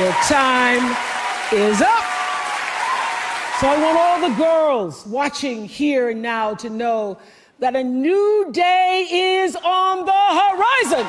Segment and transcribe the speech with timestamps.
[0.00, 0.96] The time
[1.52, 2.04] is up.
[3.60, 7.18] So I want all the girls watching here and now to know
[7.58, 11.06] that a new day is on the horizon.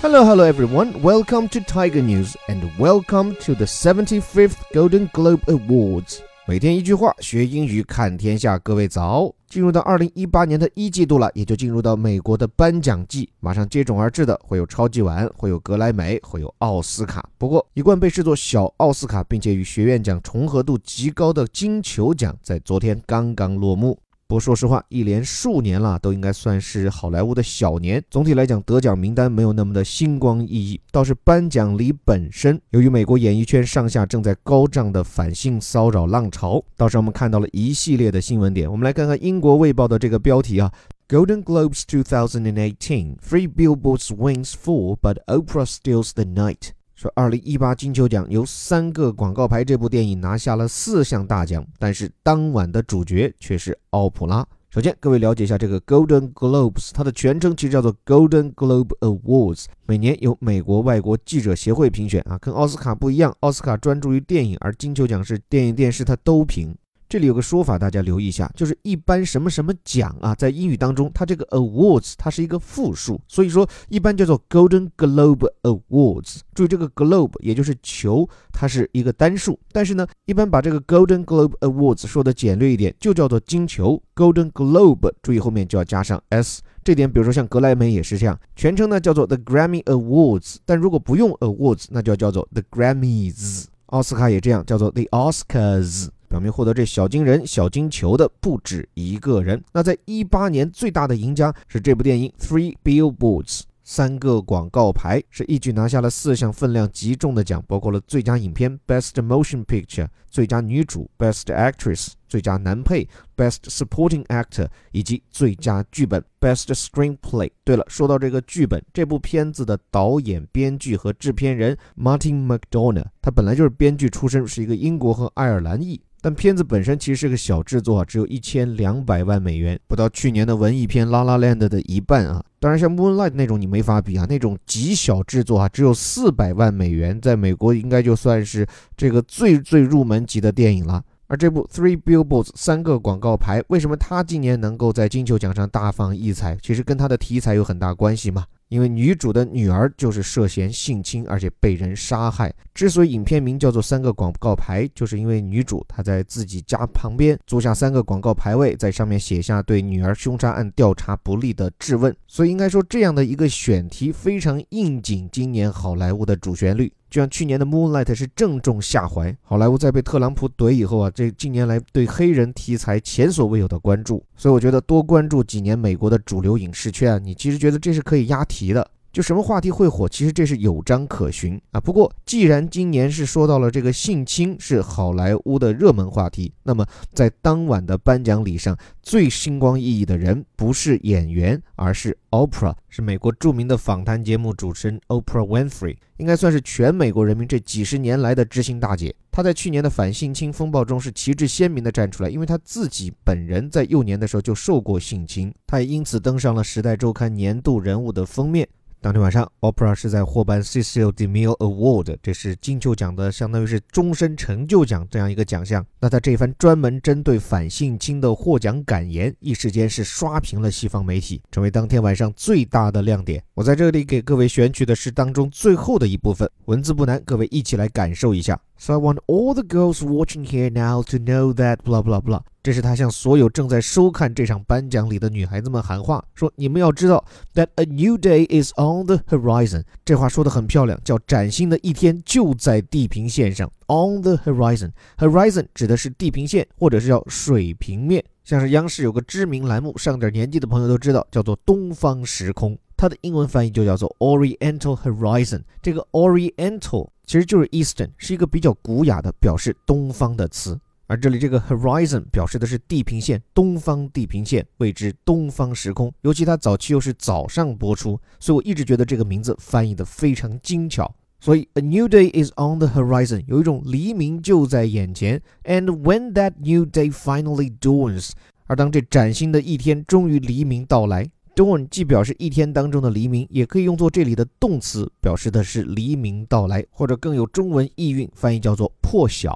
[0.00, 1.02] Hello, hello everyone.
[1.02, 6.22] Welcome to Tiger News and welcome to the 75th Golden Globe Awards.
[6.50, 8.58] 每天一句话，学英语看天下。
[8.58, 9.32] 各位早！
[9.48, 17.24] 进入到二零一八年的一季度了，也就进入到美国的颁奖季，马上接踵而至的会有超级碗，会有格莱美，会有奥斯卡。
[17.38, 23.96] 不过，一贯被视作小奥斯卡，并且与学院奖重合度极高的金球奖，在昨天刚刚落幕。
[24.30, 28.00] 不过说实话，一连数年了，都应该算是好莱坞的小年。
[28.08, 38.70] 总体来讲，得奖名单没有那么的星光熠熠，倒是颁奖礼本身，由于美国演艺圈上下正在高涨的反性骚扰浪潮，倒是我们看到了一系列的新闻点。
[38.70, 40.72] 我们来看看英国卫报的这个标题啊
[41.08, 46.70] ：Golden Globes 2018, Three Billboards wins four, but Oprah steals the night。
[47.00, 54.46] 说，二零一八金球奖由三个广告牌这部电影拿下了四项大奖，但是当晚的主角却是奥普拉。
[54.68, 66.76] 首先，各位了解一下这个 Golden Globes，它的全称其实叫做 Golden Globe Awards，每年由美国外国记者协会评选啊，跟奥斯卡不一样，奥斯卡专注于电影，而金球奖是电影、电视它都评。
[67.10, 76.38] 这里有个说法，大家留意一下，就是一般什么什么奖啊，在英语当中，它这个 awards 它是一个复数，所以说一般叫做 Golden Globe Awards。
[76.54, 85.12] 注意这个 globe 也就是球，它是一个单数，但是呢，一般把这个 Golden Globe Awards 说的简略一点，就叫做金球 Golden Globe。
[85.20, 93.64] 注意后面就要加上 s，这点比如说像格莱美也是这样，全称呢叫做 The Grammy Awards，但如果不用 awards，那就要叫做 The Grammys。
[93.86, 96.10] 奥斯卡也这样，叫做 The Oscars。
[96.30, 99.60] 表明获得这小金人、小金球的不止一个人。
[99.72, 117.50] 那在一八年最大的赢家是这部电影《Three Billboards》，三个广告牌是一举拿下了四项分量极重的奖，包括了最佳影片 （Best Motion Picture）、最佳女主 （Best Actress）、最佳男配 （Best Supporting Actor） 以及最佳剧本 （Best Screenplay）。
[117.64, 126.00] 对了，说到这个剧本，这部片子的导演、编剧和制片人 Martin McDonagh，他本来就是编剧出身，是一个英国和爱尔兰裔。
[126.22, 132.42] 但片子本身其实是个小制作，只有一千两百万美元，不到去年的文艺片《La La Land》的一半啊。
[132.58, 138.66] 当然，像《Moonlight》那种你没法比啊，那种极小制作啊，只有四百万美元，在美国应该就算是
[138.96, 141.02] 这个最最入门级的电影了。
[141.26, 146.58] 而这部《Three Billboards》三个广告牌，为什么它今年能够在金球奖上大放异彩？
[146.60, 148.44] 其实跟它的题材有很大关系嘛。
[148.70, 152.54] 因为女主的女儿就是涉嫌性侵，而且被人杀害。
[152.72, 162.16] 之所以影片名叫做《三个广告牌》，就是因为女主她在自己家旁边租下三个广告牌位，在上面写下对女儿凶杀案调查不利的质问。
[162.28, 166.92] 所以应该说，这样的一个选题非常应景今年好莱坞的主旋律。
[167.10, 178.88] 就像去年的《Moonlight》是正中下怀，好莱坞在被特朗普怼以后啊，这近年来对黑人题材前所未有的关注，所以我觉得多关注几年美国的主流影视圈，你其实觉得这是可以押题的。
[179.12, 181.80] 就什么话题会火，其实这是有章可循啊。
[181.80, 199.12] 不过既然今年是说到了这个性侵是好莱坞的热门话题，那么在当晚的颁奖礼上，最星光熠熠的人不是演员，而是 Oprah，是美国著名的访谈节目主持人 Oprah Winfrey，应该算是全美国人民这几十年来的知心大姐。
[199.32, 208.68] 她在去年的反性侵风暴中是旗帜鲜明地站出来，因为她自己本人在幼年的时候就受过性侵，她也因此登上了《时代周刊》年度人物的封面。
[209.02, 215.82] 当天晚上，Opera 是在获颁 Cecil DeMille Award，这是金球奖的相当于是终身成就奖这样一个奖项。
[215.98, 223.42] 那他这番专门针对反性侵的获奖感言，一时间是刷屏了西方媒体，成为当天晚上最大的亮点。
[223.54, 228.60] 我在这里给各位选取的是当中最后的一部分，文字不难，各位一起来感受一下。
[228.76, 232.42] So I want all the girls watching here now to know that blah blah blah。
[232.62, 237.24] 这是他向所有正在收看这场颁奖礼的女孩子们喊话，说你们要知道
[237.54, 239.82] ，that a new day is on the horizon。
[240.04, 243.70] 这话说的很漂亮，叫崭新的一天就在地平线上。
[243.86, 248.24] On the horizon，horizon 指的是地平线，或者是叫水平面。
[248.44, 255.62] 像是央视有个知名栏目，上点年纪的朋友都知道，叫做《东方时空》，它的英文翻译就叫做 Oriental Horizon。
[255.80, 257.08] 这个 Oriental。
[257.26, 260.76] 其实就是 Eastern，是一个比较古雅的表示东方的词，
[261.10, 266.14] 而这里这个 Horizon 表示的是地平线，东方地平线，谓之东方时空。
[266.20, 271.12] 尤其它早期又是早上播出，所以我一直觉得这个名字翻译的非常精巧。
[271.40, 275.42] 所以，a new day is on the horizon，有一种黎明就在眼前。
[275.64, 278.30] And when that new day finally dawns，
[278.68, 289.52] 而当这崭新的一天终于黎明到来，dawn 既表示一天当中的黎明，也可以用作这里的动词，表示的是黎明到来，或者更有中文意蕴，翻译叫做破晓。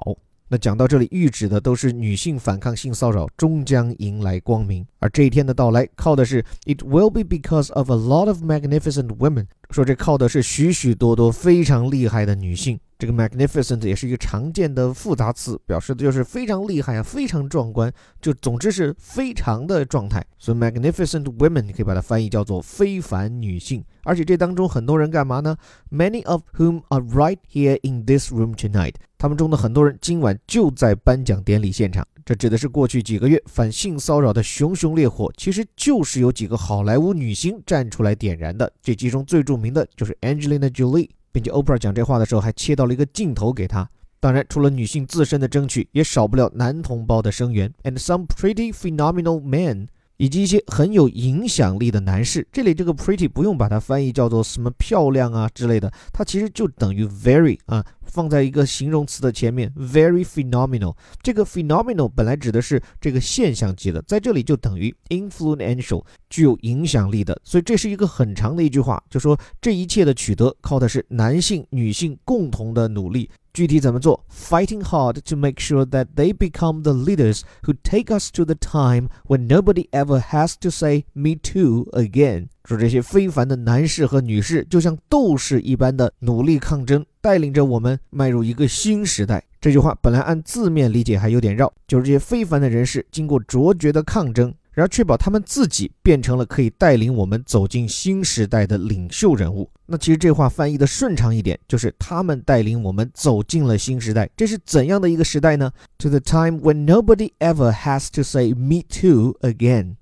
[0.57, 12.79] 讲到这里，预指的都是女性反抗性骚扰终将迎来光明，而这一天的到来靠的是 It will be because of a lot of magnificent women，说这靠的是许许多多非常厉害的女性。
[12.97, 17.91] 这个 magnificent 也是一个常见的复杂词，表示的就是非常厉害啊，非常壮观，
[18.21, 20.25] 就总之是非常的状态。
[20.37, 23.83] 所以 magnificent women 你可以把它翻译叫做非凡女性。
[24.05, 25.57] 而且这当中很多人干嘛呢
[25.91, 28.93] ？Many of whom are right here in this room tonight。
[29.25, 32.07] 他们中的很多人今晚就在颁奖典礼现场。
[32.23, 38.71] 这指的是过去几个月反性骚扰的熊熊烈火，其实就是有几个好莱坞女星站出来点燃的。
[38.83, 41.09] 这其中最著名的就是 Angelina Jolie。
[41.31, 43.89] 并且 Oprah 讲这话的时候还切到了一个镜头给她。
[44.19, 47.73] 当然，除了女性自身的争取，也少不了男同胞的声援。
[47.83, 49.87] And some pretty phenomenal men。
[50.17, 60.95] 以及一些很有影响力的男士，这里这个 pretty 不用把它翻译叫做什么漂亮啊之类的，它其实就等于 very 啊，放在一个形容词的前面，very phenomenal。
[61.21, 67.39] 这个 phenomenal 本来指的是这个现象级的，在这里就等于 influential，具有影响力的。
[67.43, 73.29] 所以这是一个很长的一句话，就说这一切的取得靠的是男性、女性共同的努力。
[73.53, 79.07] 具体怎么做？Fighting hard to make sure that they become the leaders who take us to the time
[79.27, 82.49] when nobody ever has to say "me too" again。
[82.65, 89.43] 说这些非凡的男士和女士，就像斗士一般的努力抗争，带领着我们迈入一个新时代。
[89.61, 94.53] 这句话本来按字面理解还有点绕，就是这些非凡的人士经过卓绝的抗争。
[94.71, 99.69] 然后确保他们自己变成了可以带领我们走进新时代的领袖人物。
[99.85, 104.29] 那其实这话翻译的顺畅一点，就是他们带领我们走进了新时代。
[104.35, 109.95] 这是怎样的一个时代呢？To the time when nobody ever has to say "me too" again。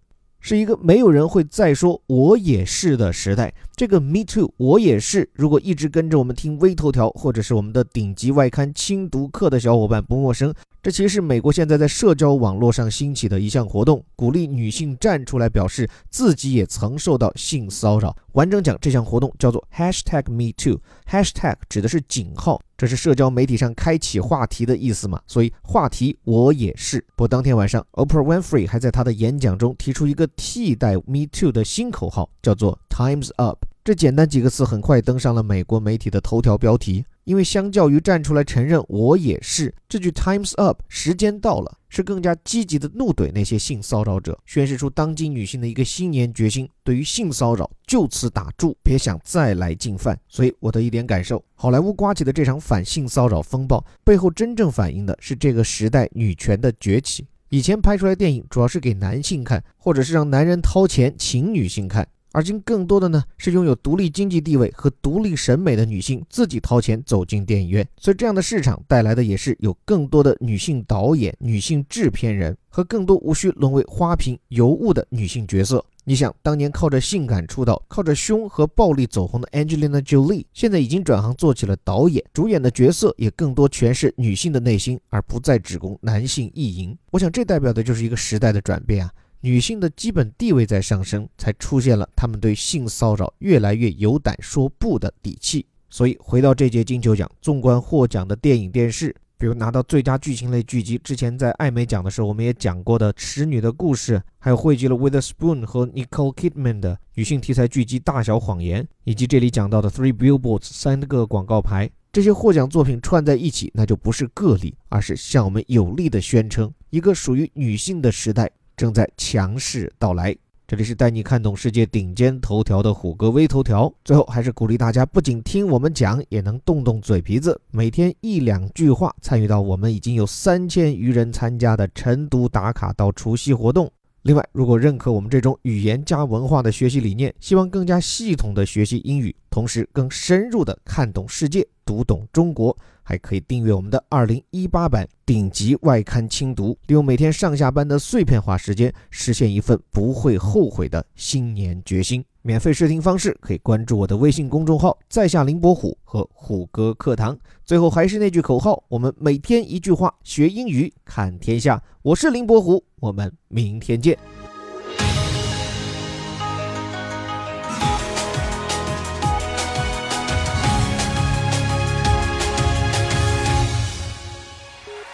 [0.44, 3.54] 是一个没有人会再说“我也是”的时代。
[3.78, 5.28] 这个 “me too”，我也是。
[5.31, 10.54] 如果一直跟着我们听微头条或者是我们的顶级外刊轻读课的小伙伴不陌生。
[10.81, 18.13] 这其实是美国现在在社交网络上兴起的一项活动，鼓励女性站出来表示自己也曾受到性骚扰。
[18.34, 20.78] 完整讲，这项活动叫做 #hashtag #MeToo。
[21.10, 25.21] #hashtag 指的是井号，这是社交媒体上开启话题的意思嘛？
[25.25, 27.00] 所以话题我也是。
[27.15, 33.59] 不过当天晚上，Oprah Winfrey 还在她的演讲中提出一个替代 MeToo 的新口号，叫做 Times Up。
[33.85, 37.06] 这简单几个词很快登上了美国媒体的头条标题。
[37.24, 50.20] 因为相较于站出来承认我也是这句 Times Up，时间到了，是更加积极的怒怼那些性骚扰者，宣示出当今女性的一个新年决心：对于性骚扰就此打住，别想再来进犯。
[50.28, 57.26] 所以我的一点感受，好莱坞刮起的这场反性骚扰风暴背后，真正反映的是这个时代女权的崛起。
[57.50, 62.08] 以前拍出来电影主要是给男性看，或者是让男人掏钱请女性看。
[62.33, 75.85] 而今更多的呢是拥有独立经济地位和独立审美的女性自己掏钱走进电影院，所以这样的市场带来的也是有更多的女性导演、女性制片人和更多无需沦为花瓶尤物的女性角色。
[76.06, 86.97] 你想，当年靠着性感出道、靠着胸和暴力走红的 Angelina Jolie，现在已经转行做起了导演，主演的角色也更多诠释女性的内心，而不再只供男性意淫。
[87.12, 89.13] 我想，这代表的就是一个时代的转变啊。
[89.45, 95.66] 女性的基本地位在上升，才出现了她们对性骚扰越来越有胆说不的底气。
[95.90, 118.50] 所以回到这届金球奖，纵观获奖的电影电视，比如拿到最佳剧情类剧集，之前在艾美奖的时候我们也讲过的《使女的故事》，还有汇集了 Witherspoon 和 Nicole Kidman 的女性题材剧集《大小谎言》，以及这里讲到的 Three Billboards 三个广告牌，这些获奖作品串在一起，那就不是个例，而是向我们有力的宣称，一个属于女性的时代。
[118.75, 120.35] 正在强势到来。
[120.65, 123.94] 这里是带你看懂世界顶尖头条的虎哥微头条。
[124.03, 133.92] 最后还是鼓励大家，不仅听我们讲，也能动动嘴皮子，每天一两句话，参与到我们已经有三千余人参加的晨读打卡到除夕活动。
[134.23, 142.75] 另外，如果认可我们这种语言加文化的学习理念，希望更加系统的学习英语，同时更深入的看懂世界，读懂中国。
[143.06, 152.23] 还可以订阅我们的二零一八版顶级外刊轻读，利用每天上下班的碎片化时间，实现一份不会后悔的新年决心。
[152.45, 157.40] 免费试听方式可以关注我的微信公众号在下林伯虎和虎哥课堂。
[157.64, 161.81] 最后还是那句口号我们每天一句话学英语看天下。
[162.02, 164.18] 我是林伯虎我们明天见。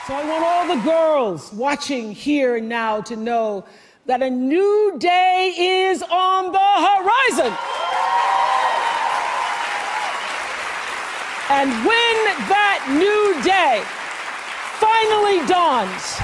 [0.07, 3.65] So i want all the girls watching here now to know
[4.09, 5.53] that a new day
[5.85, 7.53] is on the horizon.
[11.53, 12.15] And when
[12.49, 13.85] that new day
[14.81, 16.17] finally dawns,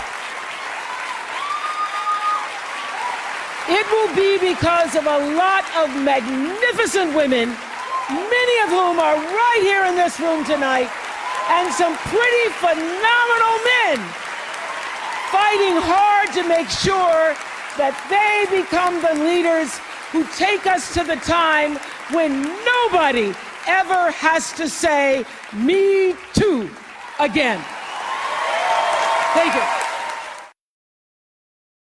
[3.69, 7.53] it will be because of a lot of magnificent women,
[8.09, 10.89] many of whom are right here in this room tonight,
[11.53, 14.01] and some pretty phenomenal men
[15.29, 17.37] fighting hard to make sure
[17.77, 19.77] that they become the leaders
[20.12, 21.77] who take us to the time
[22.12, 23.34] when nobody
[23.67, 26.70] ever has to say, Me too,
[27.20, 27.63] again.
[29.34, 29.84] Thank you.